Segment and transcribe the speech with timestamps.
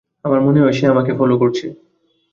[0.25, 1.65] আমার মনে হয় সে আমাকে ফলো করছে।